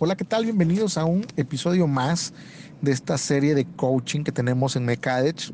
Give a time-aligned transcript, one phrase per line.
[0.00, 0.42] Hola, ¿qué tal?
[0.42, 2.32] Bienvenidos a un episodio más
[2.82, 5.52] de esta serie de coaching que tenemos en Mecadech.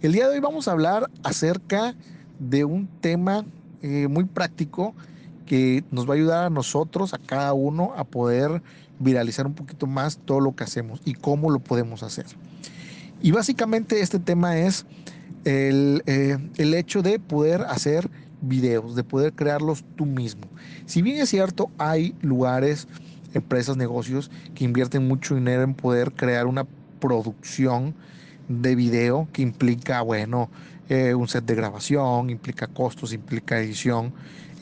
[0.00, 1.96] El día de hoy vamos a hablar acerca
[2.38, 3.44] de un tema
[3.82, 4.94] eh, muy práctico
[5.44, 8.62] que nos va a ayudar a nosotros, a cada uno, a poder
[9.00, 12.26] viralizar un poquito más todo lo que hacemos y cómo lo podemos hacer.
[13.20, 14.86] Y básicamente este tema es
[15.44, 18.08] el, eh, el hecho de poder hacer
[18.40, 20.42] videos, de poder crearlos tú mismo.
[20.86, 22.86] Si bien es cierto, hay lugares
[23.34, 26.66] empresas, negocios que invierten mucho dinero en poder crear una
[27.00, 27.94] producción
[28.48, 30.50] de video que implica, bueno,
[30.88, 34.12] eh, un set de grabación, implica costos, implica edición,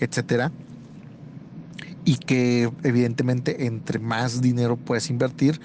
[0.01, 0.53] etcétera.
[2.05, 5.61] Y que evidentemente entre más dinero puedes invertir,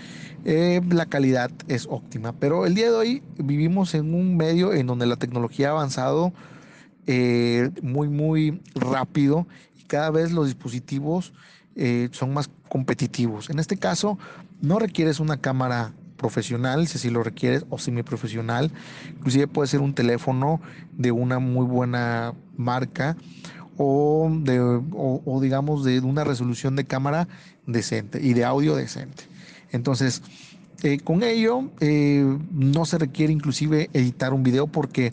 [0.46, 2.34] eh, la calidad es óptima.
[2.34, 6.32] Pero el día de hoy vivimos en un medio en donde la tecnología ha avanzado
[7.08, 9.48] eh, muy, muy rápido
[9.80, 11.34] y cada vez los dispositivos
[12.12, 13.50] son más competitivos.
[13.50, 14.18] En este caso,
[14.62, 18.72] no requieres una cámara profesional, si así lo requieres, o semiprofesional.
[19.18, 20.60] Inclusive puede ser un teléfono
[20.92, 23.16] de una muy buena marca
[23.78, 27.28] o, de, o, digamos de una resolución de cámara
[27.66, 29.24] decente y de audio decente.
[29.72, 30.24] Entonces,
[30.84, 35.12] eh, con ello eh, no se requiere inclusive editar un video porque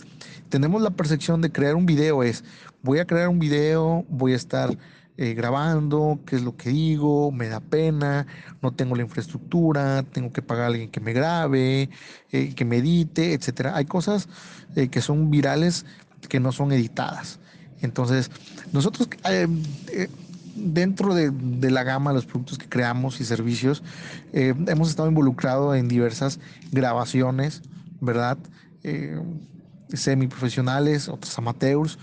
[0.49, 2.45] tenemos la percepción de crear un video es,
[2.83, 4.77] voy a crear un video, voy a estar
[5.17, 8.27] eh, grabando, qué es lo que digo, me da pena,
[8.63, 11.89] no tengo la infraestructura, tengo que pagar a alguien que me grabe,
[12.33, 13.77] eh, que me edite, etcétera.
[13.77, 14.29] Hay cosas
[14.75, 15.87] eh, que son virales
[16.29, 17.39] que no son editadas.
[17.81, 18.33] Entonces,
[18.73, 19.09] nosotros
[20.57, 23.85] dentro de, de, la gama de los productos que creamos y servicios,
[24.33, 26.41] hemos estado involucrados en diversas
[26.73, 27.63] grabaciones,
[28.01, 28.39] ¿verdad?
[29.93, 31.99] semiprofesionales, otros amateurs.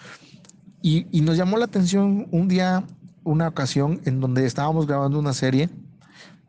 [0.81, 2.85] Y, y, nos llamó la atención un día
[3.23, 5.69] una ocasión en donde estábamos grabando una serie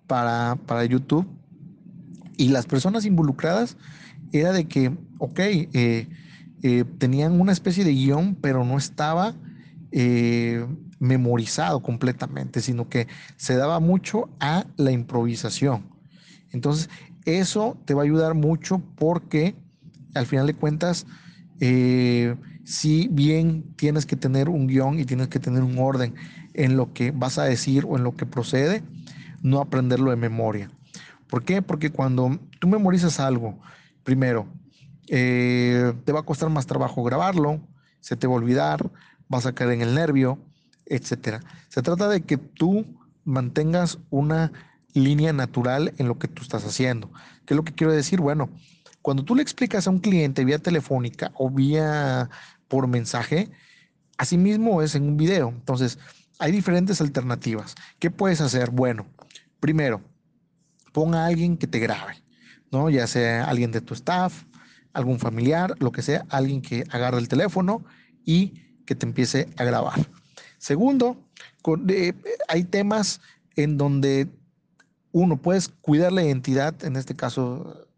[0.07, 1.27] para, para YouTube
[2.37, 3.77] y las personas involucradas
[4.33, 6.09] era de que, ok, eh,
[6.63, 9.35] eh, tenían una especie de guion, pero no estaba
[9.91, 10.67] eh,
[10.99, 13.07] memorizado completamente, sino que
[13.37, 15.85] se daba mucho a la improvisación.
[16.51, 16.89] Entonces,
[17.25, 19.55] eso te va a ayudar mucho porque
[20.15, 21.07] al final de cuentas,
[22.65, 26.15] si bien tienes que tener un guion y tienes que tener un orden
[26.55, 28.83] en lo que vas a decir o en lo que procede,
[29.43, 30.71] no aprenderlo de memoria.
[31.29, 31.63] ¿Por qué?
[31.63, 33.59] Porque cuando tú memorizas algo,
[34.05, 34.47] primero,
[35.09, 37.61] eh, te va a costar más trabajo grabarlo,
[38.01, 38.91] se te va a olvidar,
[39.29, 40.39] vas a caer en el nervio,
[40.87, 41.43] etc.
[41.69, 42.85] Se trata de que tú
[43.25, 44.53] mantengas una
[44.95, 47.11] línea natural en lo que tú estás haciendo.
[47.47, 48.21] ¿Qué es lo que quiero decir?
[48.21, 48.51] Bueno,
[49.01, 52.29] cuando tú le explicas a un cliente vía telefónica o vía
[52.69, 53.51] por mensaje,
[54.19, 55.49] así mismo es en un video.
[55.49, 55.99] Entonces,
[56.39, 57.75] hay diferentes alternativas.
[57.99, 58.71] ¿Qué puedes hacer?
[58.71, 59.07] Bueno,
[59.61, 60.03] primero,
[60.93, 62.23] ponga a alguien que te grabe,
[62.71, 62.91] ¿no?
[62.91, 64.45] Ya sea alguien de tu staff,
[64.93, 67.85] algún familiar, lo que sea, alguien que agarre el teléfono
[68.25, 68.55] y
[68.87, 70.07] que te empiece a grabar.
[70.59, 71.17] Segundo,
[72.49, 73.21] hay temas
[73.57, 74.29] en donde
[75.13, 77.89] uno puedes cuidar la identidad, en este caso,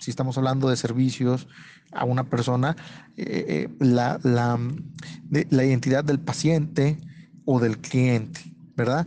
[0.00, 1.48] si estamos hablando de servicios
[1.92, 2.76] a una persona,
[3.16, 6.98] eh, eh, la, la identidad del paciente,
[7.44, 8.40] o del cliente,
[8.76, 9.06] ¿verdad?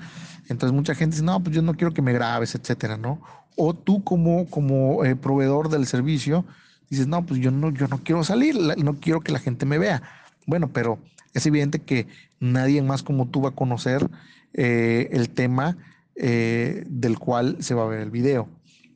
[0.49, 3.21] Entonces mucha gente dice, no, pues yo no quiero que me grabes, etcétera, ¿no?
[3.55, 6.45] O tú como, como eh, proveedor del servicio
[6.89, 9.77] dices, no, pues yo no, yo no quiero salir, no quiero que la gente me
[9.77, 10.01] vea.
[10.45, 10.99] Bueno, pero
[11.33, 12.07] es evidente que
[12.39, 14.07] nadie más como tú va a conocer
[14.53, 15.77] eh, el tema
[16.15, 18.47] eh, del cual se va a ver el video.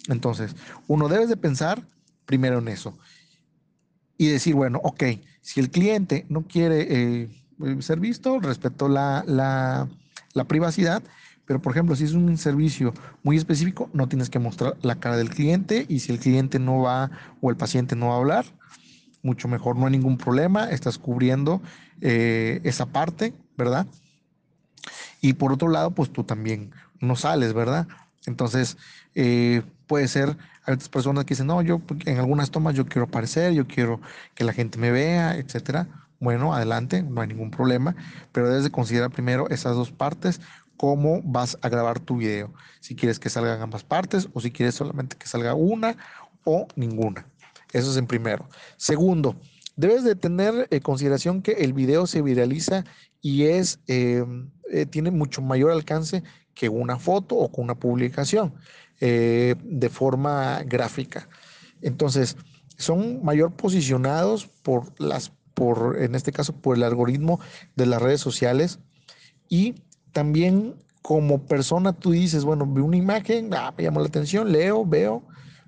[0.07, 0.55] Entonces,
[0.87, 1.85] uno debe de pensar
[2.25, 2.97] primero en eso
[4.17, 5.03] y decir, bueno, ok,
[5.41, 7.27] si el cliente no quiere
[7.81, 9.87] ser visto, respeto la, la,
[10.33, 11.03] la privacidad,
[11.45, 15.17] pero por ejemplo, si es un servicio muy específico, no tienes que mostrar la cara
[15.17, 17.11] del cliente y si el cliente no va
[17.41, 18.45] o el paciente no va a hablar,
[19.23, 21.61] mucho mejor, no hay ningún problema, estás cubriendo
[21.99, 23.85] eh, esa parte, ¿verdad?
[25.19, 27.87] Y por otro lado, pues tú también no sales, ¿verdad?
[28.25, 28.77] Entonces,
[29.13, 33.07] eh, puede ser, hay otras personas que dicen, no, yo en algunas tomas yo quiero
[33.07, 33.99] aparecer, yo quiero
[34.35, 37.95] que la gente me vea, etcétera bueno, adelante, no hay ningún problema,
[38.31, 40.39] pero debes de considerar primero esas dos partes,
[40.77, 44.75] cómo vas a grabar tu video, si quieres que salgan ambas partes o si quieres
[44.75, 45.97] solamente que salga una
[46.43, 47.25] o ninguna.
[47.73, 48.47] Eso es en primero.
[48.77, 49.35] Segundo,
[49.75, 52.83] debes de tener en consideración que el video se viraliza
[53.19, 54.23] y es, eh,
[54.71, 56.23] eh, tiene mucho mayor alcance
[56.53, 58.53] que una foto o con una publicación
[58.99, 61.27] eh, de forma gráfica.
[61.81, 62.37] Entonces,
[62.77, 65.31] son mayor posicionados por las
[65.61, 67.39] por, en este caso, por el algoritmo
[67.75, 68.79] de las redes sociales.
[69.47, 69.75] Y
[70.11, 70.73] también
[71.03, 75.21] como persona tú dices, bueno, veo una imagen, ah, me llamó la atención, leo, veo,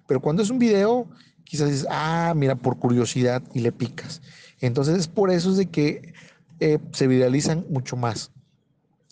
[0.07, 1.07] pero cuando es un video,
[1.43, 4.23] quizás dices, ah, mira, por curiosidad y le picas.
[4.61, 6.13] Entonces es por eso es de que
[6.59, 8.31] eh, se viralizan mucho más.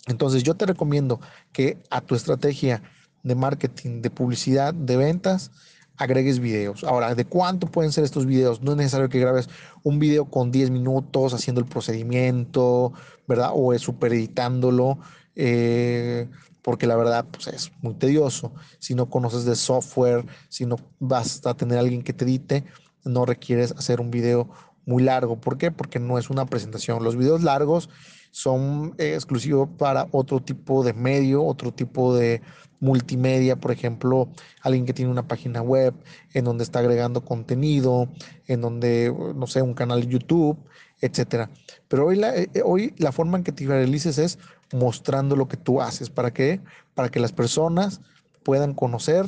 [0.08, 1.20] Entonces yo te recomiendo
[1.52, 2.82] que a tu estrategia
[3.22, 5.52] de marketing, de publicidad, de ventas,
[5.96, 6.84] agregues videos.
[6.84, 8.62] Ahora, ¿de cuánto pueden ser estos videos?
[8.62, 9.48] No es necesario que grabes
[9.82, 12.92] un video con 10 minutos haciendo el procedimiento,
[13.26, 13.50] ¿verdad?
[13.54, 14.98] O es super editándolo,
[15.36, 16.28] eh,
[16.62, 18.52] porque la verdad pues, es muy tedioso.
[18.78, 22.64] Si no conoces de software, si no vas a tener alguien que te edite,
[23.04, 24.48] no requieres hacer un video
[24.86, 25.40] muy largo.
[25.40, 25.70] ¿Por qué?
[25.70, 27.02] Porque no es una presentación.
[27.04, 27.88] Los videos largos
[28.30, 32.40] son eh, exclusivos para otro tipo de medio, otro tipo de
[32.82, 34.28] multimedia, por ejemplo,
[34.60, 35.94] alguien que tiene una página web
[36.34, 38.08] en donde está agregando contenido,
[38.48, 40.58] en donde, no sé, un canal de YouTube,
[41.00, 41.48] etcétera.
[41.86, 44.40] Pero hoy la, eh, hoy la forma en que te realices es
[44.72, 46.10] mostrando lo que tú haces.
[46.10, 46.60] ¿Para qué?
[46.94, 48.00] Para que las personas
[48.42, 49.26] puedan conocer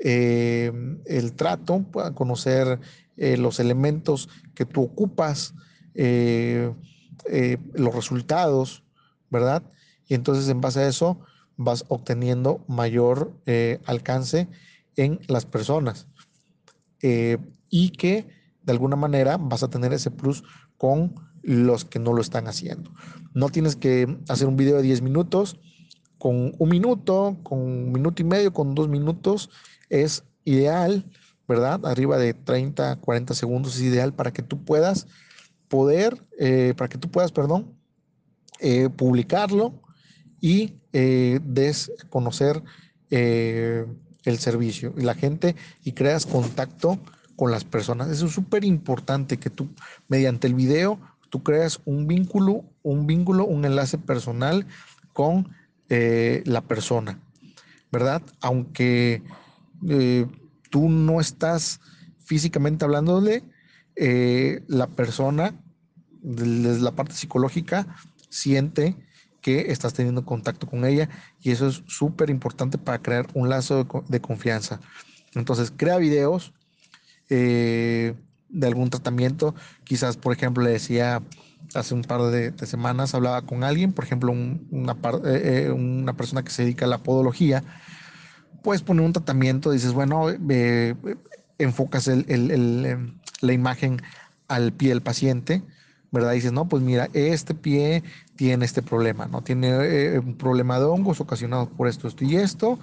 [0.00, 0.70] eh,
[1.06, 2.80] el trato, puedan conocer
[3.16, 5.54] eh, los elementos que tú ocupas,
[5.94, 6.74] los
[7.94, 8.82] resultados,
[9.30, 9.62] ¿verdad?
[10.06, 11.18] Y entonces en base a eso
[11.56, 14.48] vas obteniendo mayor eh, alcance
[14.96, 16.06] en las personas
[17.02, 17.38] eh,
[17.70, 18.26] y que
[18.62, 20.42] de alguna manera vas a tener ese plus
[20.76, 22.90] con los que no lo están haciendo.
[23.34, 25.58] No tienes que hacer un video de 10 minutos,
[26.18, 29.50] con un minuto, con un minuto y medio, con dos minutos
[29.90, 31.04] es ideal,
[31.46, 31.84] ¿verdad?
[31.84, 35.06] Arriba de 30, 40 segundos es ideal para que tú puedas
[35.68, 37.76] poder, eh, para que tú puedas, perdón,
[38.96, 39.83] publicarlo
[40.44, 42.62] y eh, des conocer
[43.08, 43.86] eh,
[44.26, 46.98] el servicio y la gente y creas contacto
[47.34, 48.10] con las personas.
[48.10, 49.70] Eso es súper importante que tú,
[50.06, 51.00] mediante el video,
[51.30, 54.66] tú creas un vínculo, un vínculo, un enlace personal
[55.14, 55.48] con
[55.88, 57.18] eh, la persona,
[57.90, 58.20] ¿verdad?
[58.42, 59.22] Aunque
[60.68, 61.80] tú no estás
[62.22, 63.44] físicamente hablándole,
[63.96, 65.54] la persona,
[66.20, 67.86] desde la parte psicológica,
[68.28, 68.94] siente
[69.44, 71.10] que estás teniendo contacto con ella
[71.42, 74.80] y eso es súper importante para crear un lazo de, confianza.
[75.34, 76.54] Entonces, crea videos
[77.28, 78.14] eh,
[78.48, 79.54] de algún tratamiento.
[79.84, 81.20] Quizás, por ejemplo, le decía
[81.74, 84.92] hace un par de, semanas, hablaba con alguien, por ejemplo, una,
[85.26, 87.62] eh, eh, una, persona que se dedica a la podología.
[88.62, 90.28] Puedes poner un tratamiento, dices, bueno,
[91.58, 94.00] enfocas la imagen
[94.48, 95.62] al pie del paciente
[96.14, 96.32] ¿verdad?
[96.32, 98.02] Dices, no, pues mira, este pie
[98.36, 99.42] tiene este problema, ¿no?
[99.42, 102.78] Tiene eh, un problema de hongos ocasionados por esto, esto y esto.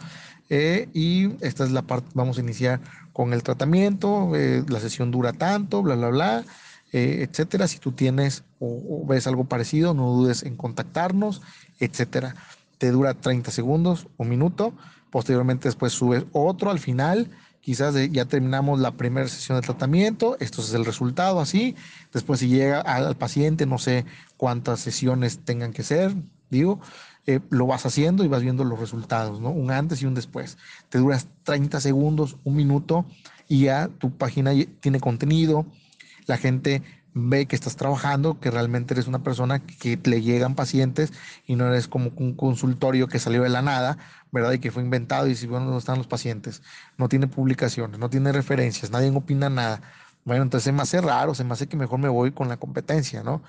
[0.49, 2.81] Eh, y esta es la parte, vamos a iniciar
[3.13, 6.43] con el tratamiento, eh, la sesión dura tanto, bla, bla, bla,
[6.91, 7.67] etcétera.
[7.67, 11.41] Si tú tienes o, ves algo parecido, no dudes en contactarnos,
[11.79, 12.35] etcétera.
[12.77, 14.73] Te dura 30 segundos, un minuto.
[15.09, 17.29] Posteriormente después subes otro al final
[17.61, 21.75] quizás ya terminamos la primera sesión de tratamiento, esto es el resultado así,
[22.11, 24.05] después si llega al paciente, no sé
[24.37, 26.13] cuántas sesiones tengan que ser,
[26.49, 26.81] digo,
[27.27, 29.51] eh, lo vas haciendo y vas viendo los resultados, ¿no?
[29.51, 30.57] Un antes y un después.
[30.89, 33.05] Te duras 30 segundos, un minuto
[33.47, 35.67] y ya tu página tiene contenido,
[36.25, 36.81] la gente
[37.13, 41.11] ve que estás trabajando, que realmente eres una persona que le llegan pacientes
[41.45, 43.97] y no eres como un consultorio que salió de la nada,
[44.31, 44.53] ¿verdad?
[44.53, 46.61] Y que fue inventado y si, bueno, ¿dónde están los pacientes?
[46.97, 49.81] No tiene publicaciones, no tiene referencias, nadie opina nada.
[50.23, 52.57] Bueno, entonces se me hace raro, se me hace que mejor me voy con la
[52.57, 53.41] competencia, ¿no?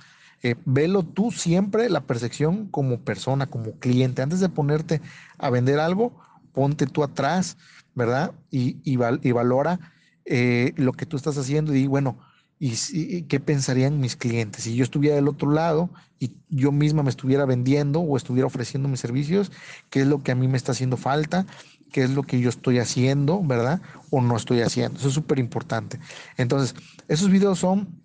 [0.43, 4.23] Eh, velo tú siempre la percepción como persona, como cliente.
[4.23, 5.01] Antes de ponerte
[5.39, 6.21] a vender algo,
[6.53, 7.57] ponte tú atrás,
[7.95, 8.33] ¿verdad?
[8.51, 9.79] Y, y, valora
[10.25, 12.19] eh, lo que tú estás haciendo y bueno,
[12.65, 14.63] y, qué pensarían mis clientes.
[14.63, 15.91] Si yo estuviera del otro lado
[16.21, 19.51] y yo misma me estuviera vendiendo o estuviera ofreciendo mis servicios,
[19.91, 21.45] qué es lo que a mí me está haciendo falta,
[21.91, 23.83] qué es lo que yo estoy haciendo, ¿verdad?
[24.11, 25.01] O no estoy haciendo.
[25.01, 25.99] Eso es súper importante.
[26.37, 26.77] Entonces,
[27.09, 28.01] esos videos son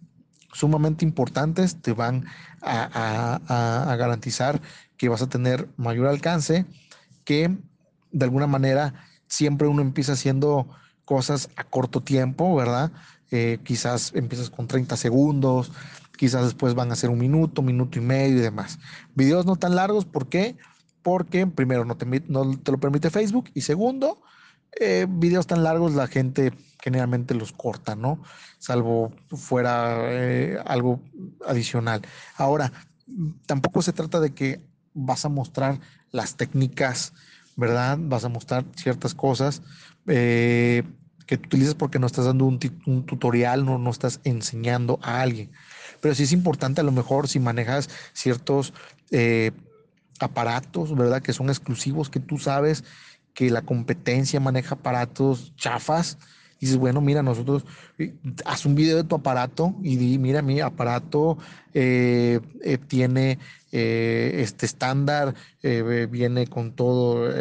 [0.53, 2.25] sumamente importantes, te van
[2.63, 4.59] a, garantizar
[4.97, 6.65] que vas a tener mayor alcance,
[7.25, 7.55] que
[8.11, 8.95] de alguna manera
[9.27, 10.67] siempre uno empieza haciendo
[11.07, 12.91] cosas a corto tiempo, ¿verdad?
[13.31, 15.71] Eh, quizás empiezas con 30 segundos,
[16.17, 18.77] quizás después van a ser un minuto, minuto y medio y demás.
[19.15, 20.57] Videos no tan largos, ¿por qué?
[21.01, 24.21] Porque primero no te, lo permite Facebook y segundo,
[24.81, 26.51] eh, videos tan largos la gente
[26.83, 28.21] generalmente los corta, ¿no?
[28.59, 30.99] Salvo fuera eh, algo
[31.47, 32.01] adicional.
[32.35, 32.73] Ahora,
[33.45, 34.61] tampoco se trata de que
[34.93, 35.79] vas a mostrar
[36.11, 37.13] las técnicas,
[37.55, 37.97] ¿verdad?
[37.97, 39.61] Vas a mostrar ciertas cosas.
[41.27, 42.57] Que utilizas porque no estás dando un,
[43.05, 45.51] tutorial, no, no estás enseñando a alguien.
[46.01, 48.74] Pero sí es importante a lo mejor si manejas ciertos,
[49.12, 49.51] eh,
[50.19, 51.22] aparatos, ¿verdad?
[51.22, 52.84] Que son exclusivos, que tú sabes
[53.34, 56.17] que la competencia maneja aparatos chafas.
[56.59, 57.65] Dices, bueno, mira, nosotros,
[57.97, 58.13] eh,
[58.45, 61.37] haz un video de tu aparato y di, mira, mi aparato
[61.73, 67.35] eh, eh, tiene este estándar, viene con todas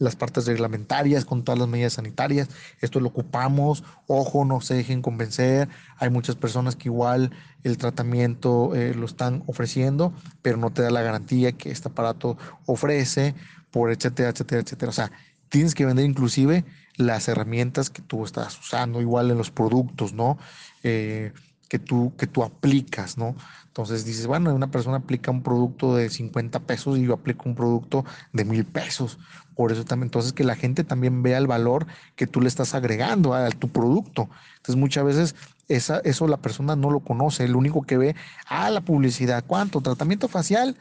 [0.00, 2.48] las partes reglamentarias, con todas las medidas sanitarias.
[2.80, 5.68] Esto lo ocupamos, ojo, no se dejen convencer.
[5.98, 7.30] Hay muchas personas que igual
[7.62, 10.12] el tratamiento lo están ofreciendo,
[10.42, 12.36] pero no te da la garantía que este aparato
[12.66, 13.34] ofrece
[13.70, 14.90] por etcétera, etcétera, etcétera.
[14.90, 15.12] O sea,
[15.50, 16.64] tienes que vender inclusive
[16.96, 20.38] las herramientas que tú estás usando, igual en los productos, ¿no?
[20.82, 21.32] Eh,
[21.68, 23.34] que, tú, que tú aplicas, ¿no?
[23.66, 27.56] Entonces dices, bueno, una persona aplica un producto de 50 pesos y yo aplico un
[27.56, 29.18] producto de mil pesos.
[29.56, 32.74] Por eso también, entonces que la gente también vea el valor que tú le estás
[32.74, 34.28] agregando a, tu producto.
[34.56, 35.34] Entonces muchas veces
[35.68, 39.80] esa, eso la persona no lo conoce, el único que ve, ah, la publicidad, ¿cuánto?
[39.80, 40.76] Tratamiento facial,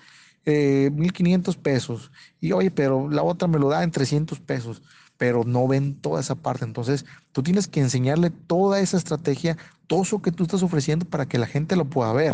[0.45, 2.11] eh, 1.500 pesos.
[2.41, 4.83] Y oye, pero la otra me lo da en 300 pesos,
[5.23, 6.65] pero no ven toda esa parte.
[6.65, 9.55] Entonces, tú tienes que enseñarle toda esa estrategia,
[9.87, 12.33] todo eso que tú estás ofreciendo para que la gente lo pueda ver.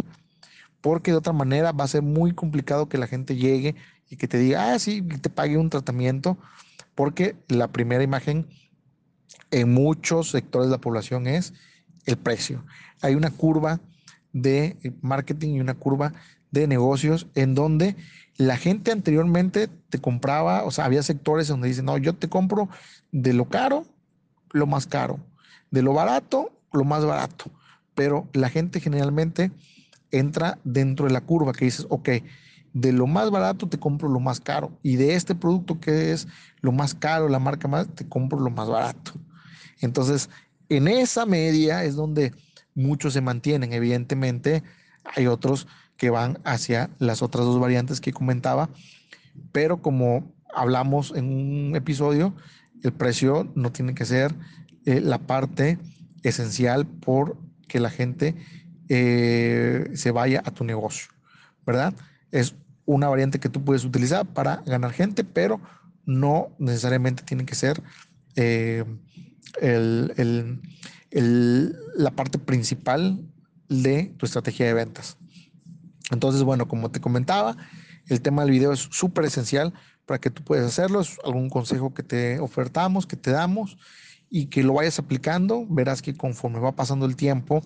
[0.81, 3.75] Porque de otra manera va a ser muy complicado que la gente llegue
[4.09, 6.39] y que te diga, ah, sí, te pague un tratamiento,
[6.95, 8.47] porque la primera imagen
[9.51, 11.53] en muchos sectores de la población es
[12.07, 12.65] el precio.
[13.03, 13.79] Hay una curva
[14.33, 16.13] de marketing y una curva
[16.49, 17.95] de negocios en donde
[18.39, 22.69] la gente anteriormente te compraba, o sea, había sectores donde dicen, no, yo te compro
[23.11, 23.85] de lo caro,
[24.51, 25.19] lo más caro,
[25.71, 27.51] de lo barato, lo más barato.
[27.95, 29.51] Pero la gente generalmente
[30.09, 32.09] entra dentro de la curva que dices, ok,
[32.71, 36.25] de lo más barato te compro lo más caro y de este producto que es
[36.61, 39.11] lo más caro, la marca más, te compro lo más barato.
[39.81, 40.29] Entonces,
[40.69, 42.31] en esa media es donde
[42.73, 43.73] muchos se mantienen.
[43.73, 44.63] Evidentemente,
[45.03, 45.67] hay otros
[45.99, 48.69] que van hacia las otras dos variantes que comentaba,
[49.51, 52.33] pero como hablamos en un episodio,
[52.81, 54.33] el precio no tiene que ser
[54.85, 55.77] eh, la parte
[56.23, 57.37] esencial por
[57.67, 58.35] que la gente
[58.87, 61.09] eh, se vaya a tu negocio,
[61.65, 61.93] ¿verdad?
[62.31, 65.59] Es una variante que tú puedes utilizar para ganar gente, pero
[66.05, 67.83] no necesariamente tiene que ser
[68.37, 68.85] eh,
[71.11, 73.19] la parte principal
[73.67, 75.17] de tu estrategia de ventas.
[76.11, 77.55] Entonces, bueno, como te comentaba,
[78.07, 79.73] el tema del video es súper esencial
[80.05, 81.01] para que tú puedas hacerlo.
[81.01, 83.77] Es algún consejo que te ofertamos, que te damos
[84.29, 85.65] y que lo vayas aplicando.
[85.69, 87.61] Verás que conforme va pasando el tiempo,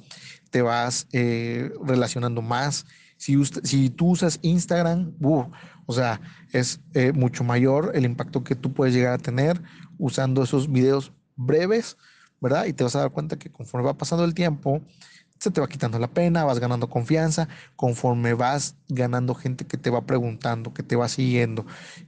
[0.50, 2.86] te vas eh, relacionando más.
[3.18, 6.20] Si, tú usas Instagram, o sea,
[6.52, 9.62] es eh, mucho mayor el impacto que tú puedes llegar a tener
[9.98, 11.96] usando esos videos breves,
[12.42, 12.66] ¿verdad?
[12.66, 14.82] Y te vas a dar cuenta que conforme va pasando el tiempo,
[15.52, 20.06] te va quitando la pena, vas ganando confianza, conforme vas ganando gente que te va
[20.06, 21.66] preguntando, que te va siguiendo,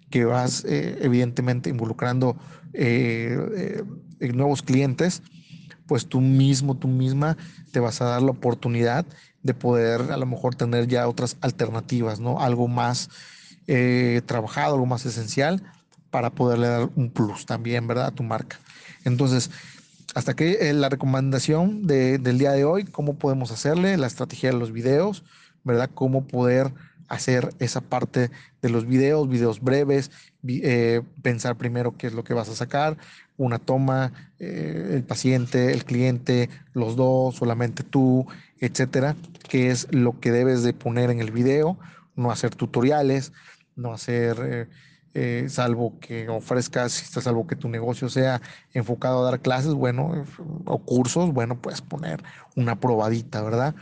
[0.09, 2.37] que vas eh, evidentemente involucrando
[2.73, 3.83] eh,
[4.19, 5.21] eh, nuevos clientes,
[5.87, 7.37] pues tú mismo, tú misma
[7.71, 9.05] te vas a dar la oportunidad
[9.43, 12.39] de poder a lo mejor tener ya otras alternativas, ¿no?
[12.39, 13.09] Algo más
[14.25, 15.63] trabajado, algo más esencial
[16.11, 18.07] para poderle dar un plus también, ¿verdad?
[18.07, 18.59] A tu marca.
[19.03, 19.51] Entonces,
[20.15, 24.57] hasta aquí eh, la recomendación del día de hoy, cómo podemos hacerle, la estrategia de
[24.57, 25.25] los videos,
[25.65, 25.89] ¿verdad?
[25.93, 26.73] Cómo poder
[27.09, 28.31] hacer esa parte
[28.61, 30.11] de los videos, videos breves,
[30.47, 32.97] eh, pensar primero qué es lo que vas a sacar,
[33.35, 38.25] una toma, eh, el paciente, el cliente, los dos, solamente tú,
[38.61, 39.17] etcétera,
[39.49, 41.77] qué es lo que debes de poner en el video,
[42.15, 43.33] no hacer tutoriales,
[43.75, 44.69] no hacer
[45.15, 48.41] eh, salvo que ofrezcas, salvo que tu negocio sea
[48.73, 50.25] enfocado a dar clases, bueno,
[50.65, 52.21] o cursos, bueno, puedes poner
[52.55, 53.73] una probadita, ¿verdad?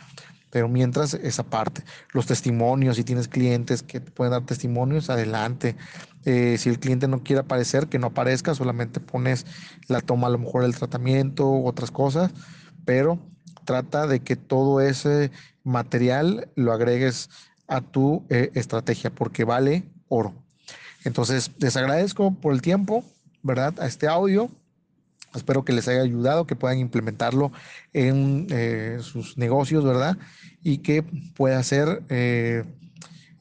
[0.51, 5.75] Pero mientras esa parte, los testimonios, si tienes clientes que te pueden dar testimonios, adelante.
[6.25, 9.47] Eh, si el cliente no quiere aparecer, que no aparezca, solamente pones
[9.87, 12.31] la toma a lo mejor del tratamiento otras cosas,
[12.85, 13.17] pero
[13.65, 15.31] trata de que todo ese
[15.63, 17.31] material lo agregues
[17.67, 20.42] a tu eh, estrategia, porque vale oro.
[21.03, 23.03] Entonces, les agradezco por el tiempo,
[23.41, 23.79] ¿verdad?
[23.79, 24.49] A este audio.
[25.35, 27.51] Espero que les haya ayudado, que puedan implementarlo
[27.91, 30.17] en eh, sus negocios, ¿verdad?
[30.61, 31.03] Y que
[31.35, 32.63] pueda ser eh,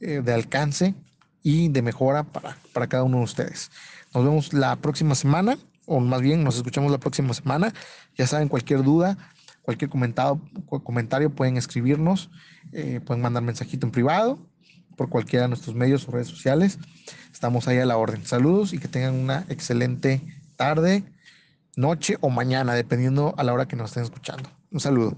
[0.00, 0.94] eh, de alcance
[1.42, 3.70] y de mejora para, para cada uno de ustedes.
[4.14, 7.74] Nos vemos la próxima semana, o más bien nos escuchamos la próxima semana.
[8.16, 9.18] Ya saben, cualquier duda,
[9.60, 10.40] cualquier comentario,
[10.82, 12.30] comentario pueden escribirnos,
[12.70, 14.38] pueden mandar mensajito en privado
[14.96, 16.78] por cualquiera de nuestros medios o redes sociales.
[17.32, 18.24] Estamos ahí a la orden.
[18.24, 20.20] Saludos y que tengan una excelente
[20.56, 21.04] tarde,
[21.76, 24.50] noche o mañana, dependiendo a la hora que nos estén escuchando.
[24.70, 25.16] Un saludo.